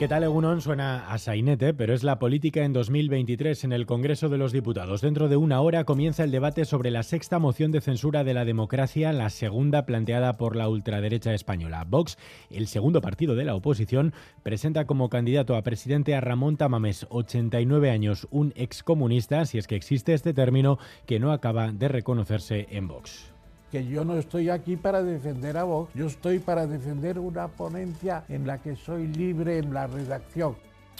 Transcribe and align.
¿Qué 0.00 0.08
tal, 0.08 0.24
Egunon? 0.24 0.62
Suena 0.62 1.12
a 1.12 1.18
sainete, 1.18 1.74
pero 1.74 1.92
es 1.92 2.02
la 2.04 2.18
política 2.18 2.64
en 2.64 2.72
2023 2.72 3.64
en 3.64 3.72
el 3.74 3.84
Congreso 3.84 4.30
de 4.30 4.38
los 4.38 4.50
Diputados. 4.50 5.02
Dentro 5.02 5.28
de 5.28 5.36
una 5.36 5.60
hora 5.60 5.84
comienza 5.84 6.24
el 6.24 6.30
debate 6.30 6.64
sobre 6.64 6.90
la 6.90 7.02
sexta 7.02 7.38
moción 7.38 7.70
de 7.70 7.82
censura 7.82 8.24
de 8.24 8.32
la 8.32 8.46
democracia, 8.46 9.12
la 9.12 9.28
segunda 9.28 9.84
planteada 9.84 10.38
por 10.38 10.56
la 10.56 10.70
ultraderecha 10.70 11.34
española. 11.34 11.84
Vox, 11.86 12.16
el 12.48 12.66
segundo 12.66 13.02
partido 13.02 13.34
de 13.34 13.44
la 13.44 13.54
oposición, 13.54 14.14
presenta 14.42 14.86
como 14.86 15.10
candidato 15.10 15.54
a 15.54 15.62
presidente 15.62 16.14
a 16.14 16.22
Ramón 16.22 16.56
Tamames, 16.56 17.06
89 17.10 17.90
años, 17.90 18.26
un 18.30 18.54
excomunista, 18.56 19.44
si 19.44 19.58
es 19.58 19.66
que 19.66 19.76
existe 19.76 20.14
este 20.14 20.32
término, 20.32 20.78
que 21.04 21.20
no 21.20 21.30
acaba 21.30 21.72
de 21.72 21.88
reconocerse 21.88 22.68
en 22.70 22.88
Vox 22.88 23.34
que 23.70 23.86
yo 23.86 24.04
no 24.04 24.16
estoy 24.16 24.50
aquí 24.50 24.76
para 24.76 25.02
defender 25.02 25.56
a 25.56 25.64
Vox, 25.64 25.92
yo 25.94 26.06
estoy 26.06 26.38
para 26.38 26.66
defender 26.66 27.18
una 27.18 27.48
ponencia 27.48 28.24
en 28.28 28.46
la 28.46 28.58
que 28.58 28.76
soy 28.76 29.06
libre 29.06 29.58
en 29.58 29.72
la 29.72 29.86
redacción. 29.86 30.56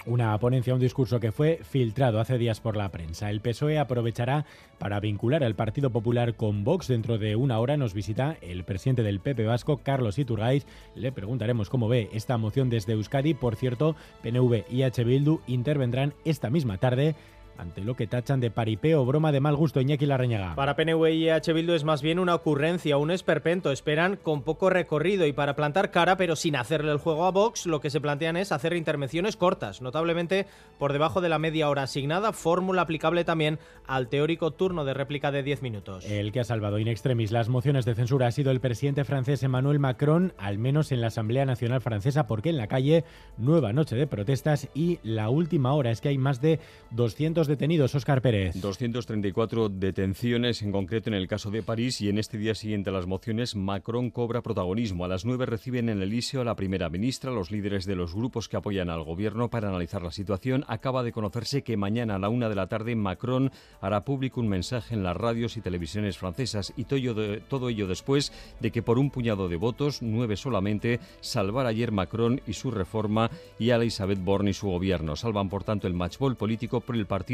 Una 0.06 0.38
ponencia, 0.38 0.72
un 0.72 0.80
discurso 0.80 1.20
que 1.20 1.30
fue 1.30 1.60
filtrado 1.62 2.20
hace 2.20 2.38
días 2.38 2.58
por 2.60 2.74
la 2.74 2.88
prensa. 2.88 3.28
El 3.28 3.42
PSOE 3.42 3.78
aprovechará 3.78 4.46
para 4.78 4.98
vincular 4.98 5.44
al 5.44 5.54
Partido 5.54 5.90
Popular 5.90 6.36
con 6.36 6.64
Vox. 6.64 6.88
Dentro 6.88 7.18
de 7.18 7.36
una 7.36 7.58
hora 7.58 7.76
nos 7.76 7.92
visita 7.92 8.38
el 8.40 8.64
presidente 8.64 9.02
del 9.02 9.20
PP 9.20 9.44
Vasco, 9.44 9.76
Carlos 9.82 10.18
Iturgaiz. 10.18 10.64
Le 10.94 11.12
preguntaremos 11.12 11.68
cómo 11.68 11.86
ve 11.86 12.08
esta 12.14 12.38
moción 12.38 12.70
desde 12.70 12.94
Euskadi. 12.94 13.34
Por 13.34 13.56
cierto, 13.56 13.94
PNV 14.22 14.64
y 14.70 14.84
H. 14.84 15.04
Bildu 15.04 15.40
intervendrán 15.46 16.14
esta 16.24 16.48
misma 16.48 16.78
tarde 16.78 17.14
ante 17.58 17.82
lo 17.82 17.94
que 17.94 18.06
tachan 18.06 18.40
de 18.40 18.50
paripeo 18.50 19.02
o 19.02 19.04
broma 19.04 19.32
de 19.32 19.40
mal 19.40 19.56
gusto 19.56 19.80
Iñaki 19.80 20.06
Larreñaga. 20.06 20.54
Para 20.54 20.76
PNV 20.76 21.08
y 21.10 21.28
EH 21.28 21.52
Bildu 21.52 21.74
es 21.74 21.84
más 21.84 22.02
bien 22.02 22.18
una 22.18 22.34
ocurrencia, 22.34 22.96
un 22.96 23.10
esperpento. 23.10 23.70
Esperan 23.72 24.16
con 24.16 24.42
poco 24.42 24.70
recorrido 24.70 25.26
y 25.26 25.32
para 25.32 25.56
plantar 25.56 25.90
cara, 25.90 26.16
pero 26.16 26.36
sin 26.36 26.56
hacerle 26.56 26.92
el 26.92 26.98
juego 26.98 27.26
a 27.26 27.30
Vox, 27.30 27.66
lo 27.66 27.80
que 27.80 27.90
se 27.90 28.00
plantean 28.00 28.36
es 28.36 28.52
hacer 28.52 28.74
intervenciones 28.74 29.36
cortas, 29.36 29.82
notablemente 29.82 30.46
por 30.78 30.92
debajo 30.92 31.20
de 31.20 31.28
la 31.28 31.38
media 31.38 31.68
hora 31.68 31.82
asignada, 31.82 32.32
fórmula 32.32 32.82
aplicable 32.82 33.24
también 33.24 33.58
al 33.86 34.08
teórico 34.08 34.52
turno 34.52 34.84
de 34.84 34.94
réplica 34.94 35.30
de 35.30 35.42
10 35.42 35.62
minutos. 35.62 36.04
El 36.04 36.32
que 36.32 36.40
ha 36.40 36.44
salvado 36.44 36.78
in 36.78 36.88
extremis 36.88 37.32
las 37.32 37.48
mociones 37.48 37.84
de 37.84 37.94
censura 37.94 38.26
ha 38.26 38.32
sido 38.32 38.50
el 38.50 38.60
presidente 38.60 39.04
francés 39.04 39.42
Emmanuel 39.42 39.78
Macron, 39.78 40.32
al 40.38 40.58
menos 40.58 40.92
en 40.92 41.00
la 41.00 41.08
Asamblea 41.08 41.44
Nacional 41.44 41.80
Francesa, 41.80 42.26
porque 42.26 42.50
en 42.50 42.56
la 42.56 42.66
calle 42.66 43.04
nueva 43.36 43.72
noche 43.72 43.96
de 43.96 44.06
protestas 44.06 44.68
y 44.74 44.98
la 45.02 45.28
última 45.30 45.72
hora 45.74 45.90
es 45.90 46.00
que 46.00 46.08
hay 46.08 46.18
más 46.18 46.40
de 46.40 46.60
200 46.90 47.39
detenidos, 47.46 47.94
Óscar 47.94 48.22
Pérez. 48.22 48.60
234 48.60 49.68
detenciones, 49.68 50.62
en 50.62 50.72
concreto 50.72 51.10
en 51.10 51.14
el 51.14 51.28
caso 51.28 51.50
de 51.50 51.62
París, 51.62 52.00
y 52.00 52.08
en 52.08 52.18
este 52.18 52.38
día 52.38 52.54
siguiente 52.54 52.90
a 52.90 52.92
las 52.92 53.06
mociones, 53.06 53.56
Macron 53.56 54.10
cobra 54.10 54.42
protagonismo. 54.42 55.04
A 55.04 55.08
las 55.08 55.24
9 55.24 55.46
reciben 55.46 55.88
en 55.88 55.98
el 55.98 56.10
Elíseo 56.10 56.40
a 56.40 56.44
la 56.44 56.56
primera 56.56 56.90
ministra, 56.90 57.30
los 57.30 57.50
líderes 57.50 57.86
de 57.86 57.96
los 57.96 58.14
grupos 58.14 58.48
que 58.48 58.56
apoyan 58.56 58.90
al 58.90 59.04
gobierno 59.04 59.50
para 59.50 59.68
analizar 59.68 60.02
la 60.02 60.10
situación. 60.10 60.64
Acaba 60.66 61.02
de 61.02 61.12
conocerse 61.12 61.62
que 61.62 61.76
mañana 61.76 62.16
a 62.16 62.18
la 62.18 62.28
una 62.28 62.48
de 62.48 62.54
la 62.54 62.66
tarde 62.66 62.96
Macron 62.96 63.52
hará 63.80 64.00
público 64.04 64.40
un 64.40 64.48
mensaje 64.48 64.94
en 64.94 65.02
las 65.02 65.16
radios 65.16 65.56
y 65.56 65.60
televisiones 65.60 66.18
francesas, 66.18 66.72
y 66.76 66.84
todo 66.84 67.68
ello 67.68 67.86
después 67.86 68.32
de 68.60 68.70
que 68.70 68.82
por 68.82 68.98
un 68.98 69.10
puñado 69.10 69.48
de 69.48 69.56
votos, 69.56 70.02
nueve 70.02 70.36
solamente, 70.36 71.00
salvar 71.20 71.66
ayer 71.66 71.92
Macron 71.92 72.40
y 72.46 72.54
su 72.54 72.70
reforma 72.70 73.30
y 73.58 73.70
a 73.70 73.76
Elizabeth 73.76 74.22
Borne 74.22 74.50
y 74.50 74.54
su 74.54 74.68
gobierno. 74.68 75.16
Salvan, 75.16 75.48
por 75.48 75.64
tanto, 75.64 75.86
el 75.86 75.94
matchball 75.94 76.36
político 76.36 76.80
por 76.80 76.96
el 76.96 77.06
partido 77.06 77.29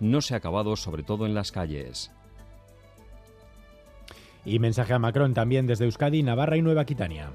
no 0.00 0.20
se 0.20 0.34
ha 0.34 0.38
acabado, 0.38 0.76
sobre 0.76 1.02
todo 1.02 1.26
en 1.26 1.34
las 1.34 1.52
calles. 1.52 2.10
Y 4.44 4.58
mensaje 4.58 4.94
a 4.94 4.98
Macron 4.98 5.34
también 5.34 5.66
desde 5.66 5.84
Euskadi, 5.84 6.22
Navarra 6.22 6.56
y 6.56 6.62
Nueva 6.62 6.82
Aquitania. 6.82 7.30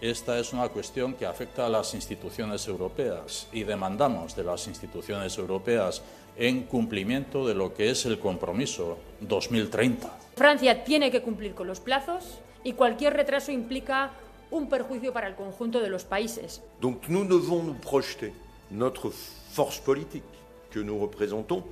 Esta 0.00 0.38
es 0.38 0.52
una 0.52 0.68
cuestión 0.68 1.14
que 1.14 1.26
afecta 1.26 1.66
a 1.66 1.68
las 1.68 1.94
instituciones 1.94 2.66
europeas 2.66 3.46
y 3.52 3.62
demandamos 3.62 4.34
de 4.34 4.42
las 4.42 4.66
instituciones 4.66 5.38
europeas 5.38 6.02
en 6.36 6.64
cumplimiento 6.64 7.46
de 7.46 7.54
lo 7.54 7.72
que 7.72 7.90
es 7.90 8.04
el 8.06 8.18
compromiso 8.18 8.98
2030. 9.20 10.10
Francia 10.36 10.82
tiene 10.82 11.10
que 11.10 11.22
cumplir 11.22 11.54
con 11.54 11.68
los 11.68 11.78
plazos 11.78 12.40
y 12.64 12.72
cualquier 12.72 13.14
retraso 13.14 13.52
implica 13.52 14.10
un 14.50 14.68
perjuicio 14.68 15.12
para 15.12 15.28
el 15.28 15.34
conjunto 15.34 15.80
de 15.80 15.88
los 15.88 16.04
países. 16.04 16.62
Donc 16.80 17.08
nous 17.08 17.24
devons 17.24 17.62
nous 17.62 17.78
projeter 17.78 18.32
notre 18.70 19.10
force 19.10 19.80
politique 19.80 20.24
que 20.72 20.80
nous 20.80 20.98
représentons 20.98 21.64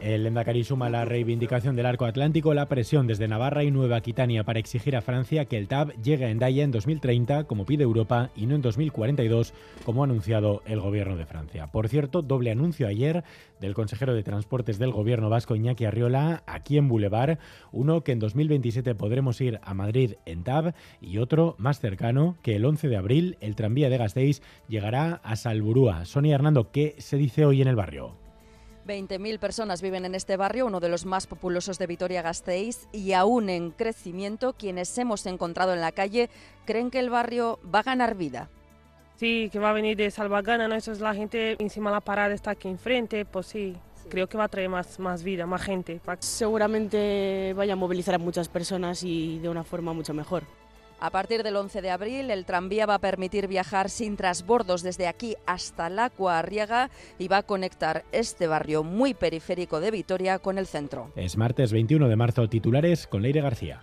El 0.00 0.26
Endacari 0.26 0.64
suma 0.64 0.88
la 0.88 1.04
reivindicación 1.04 1.76
del 1.76 1.84
arco 1.84 2.06
atlántico, 2.06 2.54
la 2.54 2.66
presión 2.66 3.06
desde 3.06 3.28
Navarra 3.28 3.62
y 3.62 3.70
Nueva 3.70 3.96
Aquitania 3.96 4.44
para 4.44 4.58
exigir 4.58 4.96
a 4.96 5.02
Francia 5.02 5.44
que 5.44 5.58
el 5.58 5.68
TAB 5.68 5.92
llegue 6.02 6.24
a 6.24 6.30
Endaya 6.30 6.64
en 6.64 6.70
2030, 6.70 7.44
como 7.44 7.66
pide 7.66 7.84
Europa, 7.84 8.30
y 8.34 8.46
no 8.46 8.54
en 8.54 8.62
2042, 8.62 9.52
como 9.84 10.02
ha 10.02 10.06
anunciado 10.06 10.62
el 10.66 10.80
gobierno 10.80 11.16
de 11.16 11.26
Francia. 11.26 11.66
Por 11.66 11.88
cierto, 11.88 12.22
doble 12.22 12.50
anuncio 12.50 12.88
ayer 12.88 13.22
del 13.60 13.74
consejero 13.74 14.14
de 14.14 14.22
Transportes 14.22 14.78
del 14.78 14.92
gobierno 14.92 15.28
vasco 15.28 15.54
Iñaki 15.54 15.84
Arriola 15.84 16.42
aquí 16.46 16.78
en 16.78 16.88
Boulevard, 16.88 17.38
uno 17.72 18.02
que 18.02 18.12
en 18.12 18.18
2027 18.18 18.94
podremos 18.94 19.40
ir 19.40 19.60
a 19.62 19.74
Madrid 19.74 20.14
en 20.24 20.42
TAB 20.42 20.74
y 21.02 21.18
otro 21.18 21.54
más 21.58 21.80
cercano 21.80 22.36
que 22.42 22.56
el 22.56 22.64
11 22.64 22.88
de 22.88 22.96
abril 22.96 23.36
el 23.40 23.56
tranvía 23.56 23.90
de 23.90 23.98
Gasteiz 23.98 24.40
llegará 24.68 25.20
a 25.22 25.36
Salburúa. 25.36 26.06
Sonia 26.06 26.34
Hernando, 26.34 26.70
¿qué 26.70 26.94
se 26.98 27.16
dice 27.16 27.44
hoy 27.44 27.60
en 27.60 27.68
el 27.68 27.76
barrio? 27.76 28.25
20.000 28.86 29.38
personas 29.38 29.82
viven 29.82 30.04
en 30.04 30.14
este 30.14 30.36
barrio, 30.36 30.66
uno 30.66 30.80
de 30.80 30.88
los 30.88 31.04
más 31.04 31.26
populosos 31.26 31.78
de 31.78 31.86
Vitoria-Gasteiz, 31.86 32.88
y 32.92 33.12
aún 33.12 33.50
en 33.50 33.72
crecimiento, 33.72 34.52
quienes 34.52 34.96
hemos 34.98 35.26
encontrado 35.26 35.74
en 35.74 35.80
la 35.80 35.92
calle 35.92 36.30
creen 36.64 36.90
que 36.90 37.00
el 37.00 37.10
barrio 37.10 37.58
va 37.72 37.80
a 37.80 37.84
ganar 37.84 38.14
vida. 38.14 38.48
Sí, 39.16 39.48
que 39.50 39.58
va 39.58 39.70
a 39.70 39.72
venir 39.72 39.96
de 39.96 40.10
Salvagana, 40.10 40.68
¿no? 40.68 40.74
Eso 40.74 40.92
es 40.92 41.00
la 41.00 41.14
gente 41.14 41.56
encima 41.58 41.90
de 41.90 41.94
la 41.94 42.00
parada 42.00 42.34
está 42.34 42.52
aquí 42.52 42.68
enfrente, 42.68 43.24
pues 43.24 43.46
sí, 43.46 43.74
creo 44.10 44.28
que 44.28 44.36
va 44.36 44.44
a 44.44 44.48
traer 44.48 44.68
más, 44.68 44.98
más 44.98 45.22
vida, 45.22 45.46
más 45.46 45.62
gente. 45.62 46.00
Seguramente 46.20 47.54
vaya 47.56 47.72
a 47.72 47.76
movilizar 47.76 48.14
a 48.14 48.18
muchas 48.18 48.48
personas 48.48 49.02
y 49.02 49.38
de 49.38 49.48
una 49.48 49.64
forma 49.64 49.92
mucho 49.92 50.14
mejor. 50.14 50.44
A 50.98 51.10
partir 51.10 51.42
del 51.42 51.56
11 51.56 51.82
de 51.82 51.90
abril, 51.90 52.30
el 52.30 52.44
tranvía 52.46 52.86
va 52.86 52.94
a 52.94 52.98
permitir 52.98 53.48
viajar 53.48 53.90
sin 53.90 54.16
trasbordos 54.16 54.82
desde 54.82 55.06
aquí 55.06 55.36
hasta 55.46 55.90
la 55.90 56.10
Arriaga 56.30 56.90
y 57.18 57.28
va 57.28 57.38
a 57.38 57.42
conectar 57.42 58.04
este 58.12 58.46
barrio 58.46 58.82
muy 58.82 59.12
periférico 59.12 59.80
de 59.80 59.90
Vitoria 59.90 60.38
con 60.38 60.58
el 60.58 60.66
centro. 60.66 61.12
Es 61.14 61.36
martes 61.36 61.72
21 61.72 62.08
de 62.08 62.16
marzo, 62.16 62.48
titulares 62.48 63.06
con 63.06 63.22
Leire 63.22 63.42
García. 63.42 63.82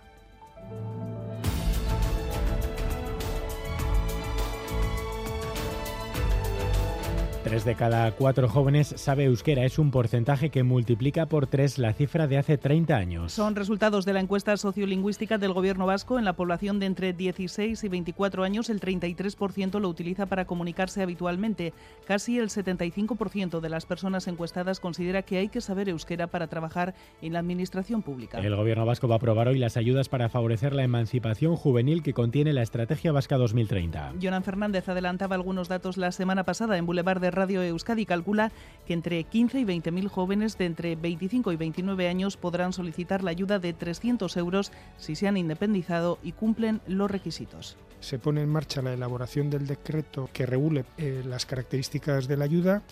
Tres 7.54 7.64
de 7.64 7.76
cada 7.76 8.10
cuatro 8.10 8.48
jóvenes 8.48 8.94
sabe 8.96 9.26
euskera. 9.26 9.64
Es 9.64 9.78
un 9.78 9.92
porcentaje 9.92 10.50
que 10.50 10.64
multiplica 10.64 11.26
por 11.26 11.46
tres 11.46 11.78
la 11.78 11.92
cifra 11.92 12.26
de 12.26 12.36
hace 12.36 12.58
30 12.58 12.96
años. 12.96 13.32
Son 13.32 13.54
resultados 13.54 14.04
de 14.04 14.12
la 14.12 14.18
encuesta 14.18 14.56
sociolingüística 14.56 15.38
del 15.38 15.52
Gobierno 15.52 15.86
vasco. 15.86 16.18
En 16.18 16.24
la 16.24 16.32
población 16.32 16.80
de 16.80 16.86
entre 16.86 17.12
16 17.12 17.84
y 17.84 17.88
24 17.88 18.42
años, 18.42 18.70
el 18.70 18.80
33% 18.80 19.78
lo 19.78 19.88
utiliza 19.88 20.26
para 20.26 20.46
comunicarse 20.46 21.00
habitualmente. 21.00 21.72
Casi 22.08 22.40
el 22.40 22.48
75% 22.48 23.60
de 23.60 23.68
las 23.68 23.86
personas 23.86 24.26
encuestadas 24.26 24.80
considera 24.80 25.22
que 25.22 25.38
hay 25.38 25.48
que 25.48 25.60
saber 25.60 25.88
euskera 25.88 26.26
para 26.26 26.48
trabajar 26.48 26.96
en 27.22 27.34
la 27.34 27.38
administración 27.38 28.02
pública. 28.02 28.40
El 28.40 28.56
Gobierno 28.56 28.84
vasco 28.84 29.06
va 29.06 29.14
a 29.14 29.18
aprobar 29.18 29.46
hoy 29.46 29.60
las 29.60 29.76
ayudas 29.76 30.08
para 30.08 30.28
favorecer 30.28 30.74
la 30.74 30.82
emancipación 30.82 31.54
juvenil 31.54 32.02
que 32.02 32.14
contiene 32.14 32.52
la 32.52 32.62
Estrategia 32.62 33.12
Vasca 33.12 33.36
2030. 33.36 34.14
Jonan 34.20 34.42
Fernández 34.42 34.88
adelantaba 34.88 35.36
algunos 35.36 35.68
datos 35.68 35.96
la 35.96 36.10
semana 36.10 36.42
pasada 36.42 36.78
en 36.78 36.86
Boulevard 36.86 37.20
de 37.20 37.30
Radio 37.30 37.43
Euskadi 37.50 38.06
calcula 38.06 38.52
que 38.86 38.94
entre 38.94 39.22
15 39.24 39.60
y 39.60 39.64
20 39.64 39.90
mil 39.90 40.08
jóvenes 40.08 40.58
de 40.58 40.66
entre 40.66 40.96
25 40.96 41.52
y 41.52 41.56
29 41.56 42.08
años 42.08 42.36
podrán 42.36 42.72
solicitar 42.72 43.22
la 43.22 43.30
ayuda 43.30 43.58
de 43.58 43.72
300 43.72 44.36
euros 44.36 44.72
si 44.96 45.14
se 45.14 45.28
han 45.28 45.36
independizado 45.36 46.18
y 46.22 46.32
cumplen 46.32 46.80
los 46.86 47.10
requisitos. 47.10 47.76
Se 48.00 48.18
pone 48.18 48.42
en 48.42 48.50
marcha 48.50 48.82
la 48.82 48.92
elaboración 48.92 49.48
del 49.50 49.66
decreto 49.66 50.28
que 50.32 50.46
regule 50.46 50.84
eh, 50.98 51.22
las 51.24 51.46
características 51.46 52.28
de 52.28 52.36
la 52.36 52.44
ayuda 52.44 52.82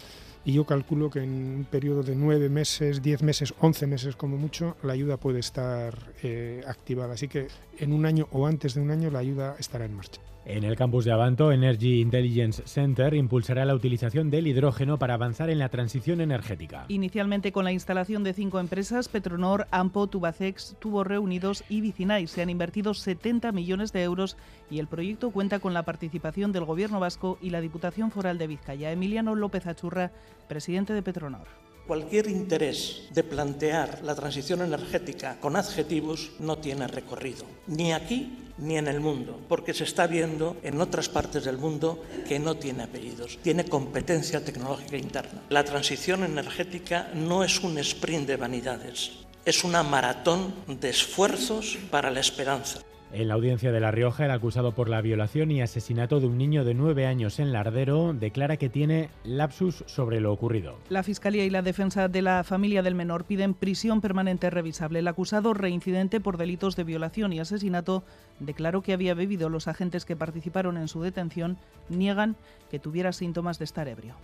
y 0.45 0.55
yo 0.55 0.65
calculo 0.65 1.11
que 1.11 1.21
en 1.21 1.31
un 1.31 1.67
periodo 1.71 2.03
de 2.03 2.17
9 2.17 2.49
meses, 2.49 3.03
10 3.03 3.23
meses, 3.23 3.55
11 3.61 3.87
meses 3.87 4.17
como 4.17 4.37
mucho, 4.37 4.77
la 4.83 4.93
ayuda 4.93 5.17
puede 5.17 5.39
estar 5.39 5.95
eh, 6.23 6.65
activada. 6.67 7.15
Así 7.15 7.29
que 7.29 7.47
en 7.79 7.93
un 7.93 8.07
año 8.07 8.27
o 8.33 8.47
antes 8.47 8.75
de 8.75 8.81
un 8.81 8.91
año 8.91 9.11
la 9.11 9.21
ayuda 9.21 9.55
estará 9.59 9.85
en 9.85 9.95
marcha. 9.95 10.21
En 10.45 10.65
el 10.65 10.75
campus 10.75 11.05
de 11.05 11.13
Avanto, 11.13 11.53
Energy 11.53 12.01
Intelligence 12.01 12.65
Center 12.67 13.15
impulsará 13.15 13.65
la 13.65 13.77
utilización 13.77 14.29
del 14.29 14.49
hidrógeno 14.49 14.99
para 14.99 15.15
avanzar 15.15 15.51
en 15.51 15.61
la 15.61 15.69
transición 15.69 16.21
energética. 16.21 16.85
Inicialmente 16.89 17.53
con 17.53 17.65
la 17.65 17.71
instalación 17.71 18.25
de 18.25 18.33
cinco 18.33 18.59
empresas, 18.59 19.09
Petronor, 19.09 19.69
Ampo, 19.71 20.09
Tubacex, 20.09 20.75
Tubos 20.81 21.07
Reunidos 21.07 21.63
y 21.69 21.81
Vicinay, 21.81 22.27
se 22.27 22.43
han 22.43 22.51
invertido 22.51 22.93
70 22.93 23.53
millones 23.53 23.93
de 23.93 24.03
euros 24.03 24.37
y 24.69 24.81
el 24.81 24.89
proyecto 24.89 25.31
cuenta 25.31 25.61
con 25.61 25.75
la 25.75 25.85
participación 25.85 26.51
del 26.51 26.65
Gobierno 26.65 26.99
vasco 26.99 27.39
y 27.41 27.51
la 27.51 27.61
Diputación 27.61 28.11
Foral 28.11 28.39
de 28.39 28.49
Vizcaya. 28.49 28.91
Emiliano 28.91 29.37
López 29.37 29.69
Achurra, 29.69 30.11
presidente 30.49 30.93
de 30.93 31.03
Petronor. 31.03 31.62
Cualquier 31.87 32.29
interés 32.29 33.09
de 33.11 33.25
plantear 33.25 34.01
la 34.05 34.15
transición 34.15 34.63
energética 34.63 35.41
con 35.41 35.57
adjetivos 35.57 36.31
no 36.39 36.59
tiene 36.59 36.87
recorrido, 36.87 37.45
ni 37.67 37.93
aquí 37.93 38.39
ni 38.59 38.79
en 38.79 38.87
el 38.87 39.01
mundo, 39.01 39.41
porque 39.49 39.75
se 39.75 39.85
está 39.85 40.07
viendo 40.07 40.57
en 40.63 40.81
otras 40.81 41.09
partes 41.09 41.45
del 41.45 41.59
mundo 41.59 42.03
que 42.29 42.39
no 42.39 42.55
tiene 42.55 42.85
apellidos, 42.85 43.39
tiene 43.43 43.65
competencia 43.65 44.45
tecnológica 44.45 44.97
interna. 44.97 45.43
La 45.49 45.65
transición 45.65 46.23
energética 46.23 47.11
no 47.15 47.43
es 47.43 47.61
un 47.61 47.77
sprint 47.79 48.29
de 48.29 48.37
vanidades, 48.37 49.11
es 49.45 49.65
una 49.65 49.83
maratón 49.83 50.55
de 50.69 50.91
esfuerzos 50.91 51.79
para 51.91 52.11
la 52.11 52.21
esperanza. 52.21 52.81
En 53.15 53.29
la 53.29 53.35
audiencia 53.35 53.73
de 53.73 53.81
La 53.81 53.91
Rioja, 53.91 54.25
el 54.25 54.31
acusado 54.31 54.73
por 54.73 54.89
la 54.89 55.03
violación 55.03 55.51
y 55.51 55.61
asesinato 55.61 56.19
de 56.19 56.27
un 56.27 56.39
niño 56.39 56.65
de 56.65 56.73
nueve 56.73 57.07
años 57.07 57.41
en 57.41 57.53
Lardero 57.53 58.15
declara 58.15 58.57
que 58.57 58.71
tiene 58.71 59.11
lapsus 59.23 59.85
sobre 59.87 60.19
lo 60.19 60.33
ocurrido. 60.33 60.79
La 60.89 61.03
Fiscalía 61.03 61.45
y 61.45 61.51
la 61.51 61.61
defensa 61.61 62.09
de 62.09 62.23
la 62.23 62.43
familia 62.43 62.83
del 62.83 62.95
menor 62.95 63.25
piden 63.25 63.53
prisión 63.53 64.01
permanente 64.01 64.49
revisable. 64.49 65.01
El 65.01 65.09
acusado, 65.09 65.53
reincidente 65.53 66.21
por 66.21 66.39
delitos 66.39 66.75
de 66.75 66.85
violación 66.85 67.35
y 67.35 67.41
asesinato, 67.41 68.03
declaró 68.41 68.81
que 68.81 68.95
había 68.95 69.13
bebido. 69.13 69.51
Los 69.51 69.69
agentes 69.69 70.07
que 70.07 70.17
participaron 70.17 70.79
en 70.79 70.89
su 70.89 71.03
detención 71.03 71.59
niegan 71.91 72.35
que 72.71 72.79
tuviera 72.79 73.13
síntomas 73.13 73.59
de 73.59 73.67
estar 73.67 73.89
ebrio. 73.89 74.15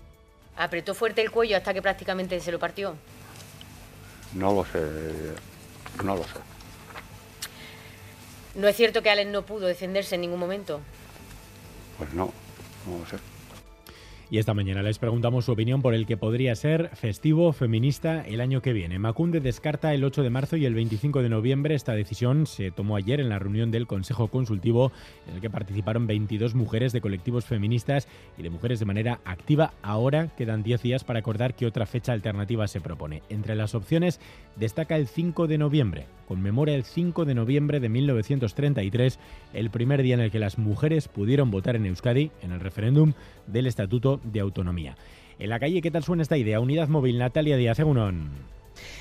¿Apretó 0.56 0.94
fuerte 0.94 1.20
el 1.20 1.30
cuello 1.30 1.58
hasta 1.58 1.74
que 1.74 1.82
prácticamente 1.82 2.40
se 2.40 2.52
lo 2.52 2.58
partió? 2.58 2.94
No 4.34 4.54
lo 4.54 4.64
sé, 4.64 4.80
no 6.02 6.16
lo 6.16 6.22
sé. 6.22 6.57
¿No 8.54 8.68
es 8.68 8.76
cierto 8.76 9.02
que 9.02 9.10
Allen 9.10 9.32
no 9.32 9.42
pudo 9.42 9.66
defenderse 9.66 10.14
en 10.14 10.22
ningún 10.22 10.40
momento? 10.40 10.80
Pues 11.98 12.12
no, 12.14 12.32
no 12.86 13.06
sé. 13.06 13.16
Y 14.30 14.36
esta 14.36 14.52
mañana 14.52 14.82
les 14.82 14.98
preguntamos 14.98 15.46
su 15.46 15.52
opinión 15.52 15.80
por 15.80 15.94
el 15.94 16.04
que 16.04 16.18
podría 16.18 16.54
ser 16.54 16.90
festivo 16.94 17.50
feminista 17.54 18.20
el 18.20 18.42
año 18.42 18.60
que 18.60 18.74
viene. 18.74 18.98
Macunde 18.98 19.40
descarta 19.40 19.94
el 19.94 20.04
8 20.04 20.22
de 20.22 20.28
marzo 20.28 20.58
y 20.58 20.66
el 20.66 20.74
25 20.74 21.22
de 21.22 21.30
noviembre. 21.30 21.74
Esta 21.74 21.94
decisión 21.94 22.46
se 22.46 22.70
tomó 22.70 22.96
ayer 22.96 23.20
en 23.20 23.30
la 23.30 23.38
reunión 23.38 23.70
del 23.70 23.86
Consejo 23.86 24.28
Consultivo 24.28 24.92
en 25.26 25.36
el 25.36 25.40
que 25.40 25.48
participaron 25.48 26.06
22 26.06 26.54
mujeres 26.54 26.92
de 26.92 27.00
colectivos 27.00 27.46
feministas 27.46 28.06
y 28.36 28.42
de 28.42 28.50
mujeres 28.50 28.80
de 28.80 28.84
manera 28.84 29.20
activa. 29.24 29.72
Ahora 29.80 30.28
quedan 30.36 30.62
10 30.62 30.82
días 30.82 31.04
para 31.04 31.20
acordar 31.20 31.54
qué 31.54 31.64
otra 31.64 31.86
fecha 31.86 32.12
alternativa 32.12 32.68
se 32.68 32.82
propone. 32.82 33.22
Entre 33.30 33.54
las 33.54 33.74
opciones 33.74 34.20
destaca 34.56 34.96
el 34.96 35.08
5 35.08 35.46
de 35.46 35.56
noviembre. 35.56 36.06
Conmemora 36.28 36.74
el 36.74 36.84
5 36.84 37.24
de 37.24 37.34
noviembre 37.34 37.80
de 37.80 37.88
1933, 37.88 39.18
el 39.54 39.70
primer 39.70 40.02
día 40.02 40.12
en 40.12 40.20
el 40.20 40.30
que 40.30 40.38
las 40.38 40.58
mujeres 40.58 41.08
pudieron 41.08 41.50
votar 41.50 41.74
en 41.74 41.86
Euskadi 41.86 42.30
en 42.42 42.52
el 42.52 42.60
referéndum 42.60 43.14
del 43.46 43.66
Estatuto 43.66 44.17
de 44.22 44.40
Autonomía. 44.40 44.96
En 45.38 45.50
la 45.50 45.60
calle, 45.60 45.82
¿qué 45.82 45.90
tal 45.90 46.04
suena 46.04 46.22
esta 46.22 46.36
idea? 46.36 46.60
Unidad 46.60 46.88
Móvil, 46.88 47.18
Natalia 47.18 47.56
Díaz, 47.56 47.78
Egunon. 47.78 48.30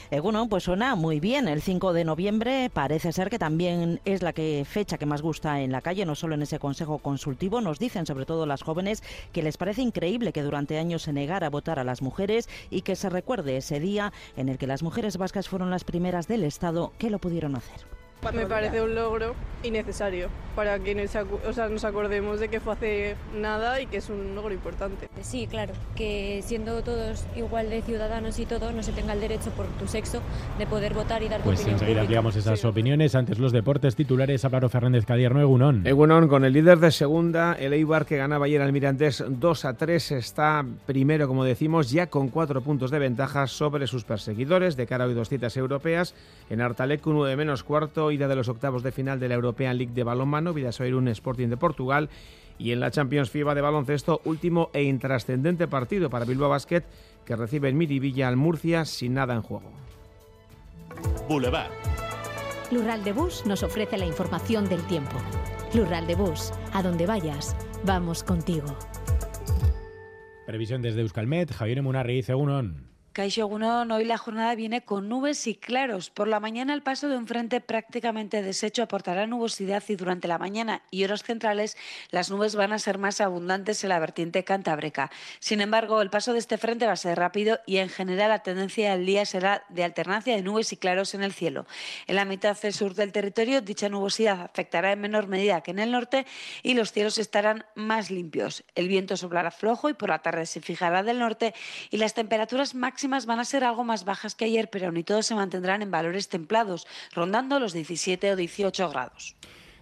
Egunon, 0.10 0.48
pues 0.48 0.64
suena 0.64 0.96
muy 0.96 1.20
bien. 1.20 1.48
El 1.48 1.62
5 1.62 1.94
de 1.94 2.06
noviembre 2.06 2.70
parece 2.74 3.12
ser 3.12 3.30
que 3.30 3.40
también 3.40 4.00
es 4.06 4.22
la 4.22 4.34
que 4.34 4.64
fecha 4.66 4.98
que 4.98 5.06
más 5.06 5.22
gusta 5.22 5.62
en 5.62 5.72
la 5.72 5.82
calle, 5.82 6.06
no 6.06 6.16
solo 6.16 6.36
en 6.36 6.42
ese 6.42 6.60
consejo 6.60 7.00
consultivo. 7.00 7.60
Nos 7.60 7.80
dicen, 7.80 8.06
sobre 8.06 8.26
todo 8.26 8.46
las 8.46 8.64
jóvenes, 8.64 9.04
que 9.34 9.44
les 9.44 9.58
parece 9.58 9.82
increíble 9.82 10.32
que 10.32 10.44
durante 10.44 10.78
años 10.78 11.02
se 11.02 11.14
negara 11.14 11.48
a 11.48 11.52
votar 11.52 11.80
a 11.80 11.84
las 11.84 12.02
mujeres 12.02 12.48
y 12.70 12.82
que 12.82 12.96
se 12.96 13.10
recuerde 13.10 13.58
ese 13.58 13.80
día 13.80 14.14
en 14.38 14.50
el 14.50 14.58
que 14.58 14.68
las 14.68 14.84
mujeres 14.84 15.18
vascas 15.18 15.50
fueron 15.50 15.70
las 15.70 15.84
primeras 15.84 16.28
del 16.28 16.44
Estado 16.44 16.94
que 16.98 17.10
lo 17.10 17.20
pudieron 17.20 17.56
hacer. 17.56 17.97
Me 18.34 18.46
parece 18.46 18.82
un 18.82 18.96
logro 18.96 19.36
innecesario 19.64 20.30
para 20.56 20.80
que 20.80 20.96
nos, 20.96 21.16
o 21.16 21.54
sea, 21.54 21.70
nos 21.70 21.84
acordemos 21.84 22.40
de 22.40 22.48
que 22.48 22.60
fue 22.60 22.74
hace 22.74 23.16
nada 23.36 23.80
y 23.80 23.86
que 23.86 23.98
es 23.98 24.10
un 24.10 24.34
logro 24.34 24.54
importante. 24.54 25.08
Sí, 25.22 25.46
claro, 25.46 25.74
que 25.96 26.42
siendo 26.44 26.82
todos 26.82 27.26
igual 27.36 27.70
de 27.70 27.84
ciudadanos 27.84 28.40
y 28.40 28.48
todo, 28.48 28.72
no 28.72 28.82
se 28.82 28.92
tenga 28.92 29.14
el 29.14 29.20
derecho 29.20 29.52
por 29.52 29.68
tu 29.68 29.88
sexo 29.88 30.20
de 30.58 30.66
poder 30.66 30.96
votar 30.96 31.22
y 31.22 31.30
dar 31.30 31.42
Pues 31.42 31.60
tu 31.60 31.62
opinión 31.62 31.76
enseguida 31.76 32.02
ampliamos 32.02 32.36
esas 32.36 32.66
opiniones. 32.66 33.14
Antes 33.14 33.38
los 33.38 33.52
deportes 33.52 33.96
titulares, 33.96 34.46
Álvaro 34.46 34.68
Fernández 34.70 35.06
Cadierno, 35.06 35.42
Egunon. 35.42 35.86
Egunon, 35.86 36.28
con 36.28 36.44
el 36.44 36.54
líder 36.54 36.80
de 36.80 36.90
segunda, 36.90 37.54
el 37.54 37.74
Eibar 37.74 38.08
que 38.08 38.18
ganaba 38.18 38.48
ayer 38.48 38.62
al 38.62 38.74
Mirandés 38.74 39.24
2 39.28 39.66
a 39.66 39.74
3, 39.76 40.12
está 40.14 40.66
primero, 40.88 41.28
como 41.28 41.44
decimos, 41.44 41.92
ya 41.92 42.08
con 42.08 42.30
cuatro 42.30 42.62
puntos 42.62 42.90
de 42.90 42.98
ventaja 42.98 43.46
sobre 43.46 43.86
sus 43.86 44.06
perseguidores 44.06 44.76
de 44.76 44.88
cara 44.88 45.04
a 45.04 45.08
hoy 45.08 45.14
dos 45.14 45.30
citas 45.30 45.56
europeas. 45.56 46.16
En 46.50 46.62
Artalecu 46.62 47.12
9 47.12 47.36
menos 47.36 47.64
cuarto, 47.64 48.07
ida 48.12 48.28
de 48.28 48.36
los 48.36 48.50
octavos 48.50 48.84
de 48.84 48.92
final 48.92 49.20
de 49.20 49.30
la 49.30 49.36
European 49.36 49.78
League 49.78 49.94
de 49.94 50.04
balonmano, 50.04 50.54
Vidasoir 50.54 50.94
Sporting 51.10 51.48
de 51.48 51.58
Portugal. 51.58 52.10
Y 52.60 52.72
en 52.72 52.80
la 52.80 52.92
Champions 52.92 53.30
FIBA 53.30 53.54
de 53.54 53.62
baloncesto, 53.62 54.22
último 54.26 54.70
e 54.74 54.84
intrascendente 54.84 55.68
partido 55.68 56.10
para 56.10 56.26
Bilbao 56.26 56.50
Basket, 56.50 56.84
que 57.26 57.36
recibe 57.36 57.70
en 57.70 57.78
Miribilla 57.78 58.28
al 58.28 58.36
Murcia 58.36 58.86
sin 58.86 59.14
nada 59.14 59.36
en 59.36 59.42
juego. 59.44 59.72
Boulevard. 61.30 61.72
Lural 62.72 63.04
de 63.04 63.14
Bus 63.14 63.46
nos 63.46 63.64
ofrece 63.64 63.98
la 63.98 64.06
información 64.06 64.68
del 64.68 64.82
tiempo. 64.88 65.18
Lural 65.74 66.08
de 66.08 66.16
Bus, 66.16 66.52
a 66.74 66.82
donde 66.82 67.06
vayas, 67.06 67.56
vamos 67.84 68.24
contigo. 68.24 68.68
Previsión 70.46 70.82
desde 70.82 71.02
Euskalmet, 71.02 71.52
Javier 71.52 71.84
Munarriz, 71.84 72.30
Egunon. 72.30 72.76
Caixo 72.76 72.97
Egunon, 73.20 73.90
hoy 73.92 74.06
la 74.06 74.20
jornada 74.20 74.54
viene 74.54 74.84
con 74.84 75.10
nubes 75.10 75.48
y 75.48 75.56
claros. 75.56 76.12
Por 76.12 76.28
la 76.28 76.40
mañana 76.40 76.76
el 76.76 76.84
paso 76.84 77.10
de 77.10 77.18
un 77.18 77.26
frente 77.26 77.62
prácticamente 77.62 78.44
deshecho 78.44 78.84
aportará 78.84 79.26
nubosidad 79.26 79.84
y 79.88 79.96
durante 79.96 80.28
la 80.28 80.38
mañana 80.38 80.84
y 80.92 81.04
horas 81.04 81.24
centrales 81.24 81.78
las 82.12 82.30
nubes 82.30 82.56
van 82.56 82.74
a 82.74 82.80
ser 82.80 83.00
más 83.00 83.20
abundantes 83.20 83.84
en 83.84 83.90
la 83.90 84.00
vertiente 84.00 84.44
cantábrica. 84.44 85.10
Sin 85.40 85.62
embargo, 85.62 86.02
el 86.02 86.12
paso 86.12 86.32
de 86.34 86.40
este 86.40 86.60
frente 86.60 86.86
va 86.86 86.92
a 86.92 86.98
ser 86.98 87.18
rápido 87.18 87.60
y 87.66 87.78
en 87.78 87.90
general 87.90 88.30
la 88.30 88.44
tendencia 88.44 88.92
del 88.92 89.08
día 89.08 89.26
será 89.26 89.64
de 89.70 89.84
alternancia 89.84 90.36
de 90.36 90.44
nubes 90.44 90.72
y 90.72 90.78
claros 90.78 91.16
en 91.16 91.24
el 91.24 91.34
cielo. 91.34 91.66
En 92.06 92.18
la 92.18 92.26
mitad 92.26 92.56
sur 92.72 92.94
del 92.94 93.12
territorio 93.12 93.62
dicha 93.62 93.90
nubosidad 93.90 94.42
afectará 94.42 94.92
en 94.92 95.02
menor 95.02 95.28
medida 95.28 95.62
que 95.62 95.72
en 95.72 95.80
el 95.80 95.92
norte 95.92 96.28
y 96.62 96.76
los 96.76 96.92
cielos 96.92 97.18
estarán 97.18 97.66
más 97.74 98.12
limpios. 98.12 98.64
El 98.76 98.88
viento 98.88 99.18
soplará 99.18 99.50
flojo 99.50 99.90
y 99.90 99.96
por 99.96 100.10
la 100.10 100.20
tarde 100.20 100.46
se 100.46 100.62
fijará 100.62 101.02
del 101.02 101.18
norte 101.18 101.56
y 101.90 101.98
las 101.98 102.14
temperaturas 102.14 102.76
máximas 102.76 103.07
van 103.08 103.40
a 103.40 103.46
ser 103.46 103.64
algo 103.64 103.84
más 103.84 104.06
bajas 104.06 104.36
que 104.36 104.46
ayer, 104.46 104.70
pero 104.70 104.88
aún 104.88 104.98
y 104.98 105.04
todo 105.04 105.22
se 105.22 105.36
mantendrán 105.36 105.82
en 105.82 105.92
valores 105.92 106.30
templados, 106.30 106.88
rondando 107.14 107.60
los 107.60 107.74
17 107.74 108.32
o 108.32 108.36
18 108.36 108.90
grados. 108.90 109.36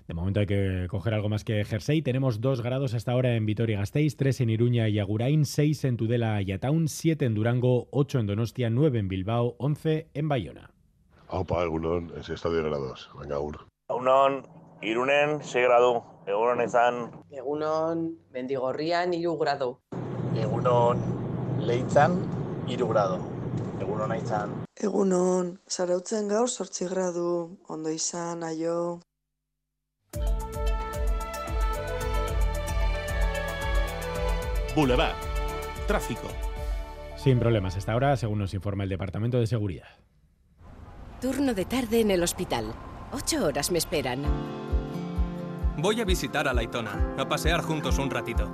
De 0.08 0.14
momento 0.14 0.40
hay 0.40 0.46
que 0.46 0.88
coger 0.90 1.16
algo 1.16 1.30
más 1.30 1.44
que 1.44 1.66
jersey. 1.66 2.04
Tenemos 2.04 2.40
2 2.40 2.62
grados 2.62 2.94
hasta 2.94 3.12
ahora 3.12 3.36
en 3.36 3.46
Vitoria-Gasteiz, 3.48 4.16
3 4.16 4.42
en 4.42 4.50
Iruña 4.52 4.88
y 4.88 5.00
Agurain, 5.00 5.46
6 5.46 5.84
en 5.86 5.98
Tudela 5.98 6.42
y 6.44 6.52
Ataun, 6.52 6.88
7 6.88 7.26
en 7.26 7.34
Durango, 7.34 7.88
8 7.90 8.20
en 8.20 8.28
Donostia, 8.28 8.70
9 8.70 9.00
en 9.00 9.08
Bilbao, 9.08 9.56
11 9.58 10.10
en 10.14 10.30
Bayona. 10.30 10.70
Aupa, 11.28 11.64
egunon, 11.64 12.12
ez 12.20 12.30
estadio 12.30 12.64
grados. 12.64 13.10
Venga, 13.20 13.40
ur. 13.40 13.66
Egunon, 13.90 14.44
Irunen, 14.84 15.42
6 15.42 15.66
gradu. 15.66 16.04
Egunon 16.28 16.62
izan. 16.62 17.12
Egunon, 17.32 18.20
Mendigorrian, 18.32 19.12
hiru 19.14 19.38
gradu. 19.38 19.80
Egunon, 20.38 21.02
Leitzan, 21.66 22.20
hiru 22.68 22.88
gradu. 22.88 23.20
Egunon 23.82 24.14
izan. 24.16 24.54
Egunon, 24.76 25.60
zarautzen 25.70 26.28
gaur 26.28 26.50
sortzi 26.50 26.88
gradu, 26.90 27.58
ondo 27.68 27.90
izan, 27.90 28.44
aio. 28.44 29.00
Boulevard. 34.76 35.16
Tráfico. 35.88 36.28
Sin 37.16 37.40
problemas 37.40 37.78
hasta 37.78 37.94
ahora, 37.94 38.18
según 38.18 38.40
nos 38.40 38.54
informa 38.54 38.84
el 38.84 38.90
Departamento 38.90 39.40
de 39.40 39.48
Seguridad. 39.48 39.88
Turno 41.22 41.54
de 41.54 41.66
tarde 41.66 42.02
en 42.02 42.12
el 42.12 42.24
hospital. 42.24 42.74
Ocho 43.14 43.46
horas 43.46 43.72
me 43.72 43.78
esperan. 43.78 44.24
Voy 45.78 46.02
a 46.02 46.06
visitar 46.06 46.48
a 46.48 46.54
Laitona, 46.54 47.16
a 47.18 47.28
pasear 47.28 47.62
juntos 47.62 47.98
un 48.00 48.10
ratito. 48.10 48.54